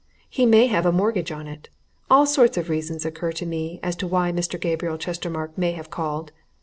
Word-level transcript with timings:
He 0.31 0.47
may 0.47 0.65
have 0.65 0.87
a 0.87 0.91
mortgage 0.91 1.31
on 1.31 1.45
it. 1.45 1.69
All 2.09 2.25
sorts 2.25 2.57
of 2.57 2.69
reasons 2.69 3.05
occur 3.05 3.31
to 3.33 3.45
me 3.45 3.79
as 3.83 3.95
to 3.97 4.07
why 4.07 4.31
Mr. 4.31 4.59
Gabriel 4.59 4.97
Chestermarke 4.97 5.59
may 5.59 5.73
have 5.73 5.91
called. 5.91 6.31